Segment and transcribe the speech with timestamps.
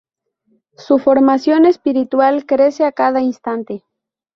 [0.79, 3.83] Su formación espiritual crece a cada instante.